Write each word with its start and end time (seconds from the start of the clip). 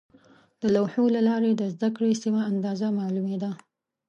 د 0.61 0.63
لوحو 0.75 1.03
له 1.15 1.21
لارې 1.29 1.51
د 1.55 1.63
زده 1.73 1.89
کړې 1.95 2.11
سمه 2.23 2.41
اندازه 2.51 2.87
معلومېده. 2.99 3.51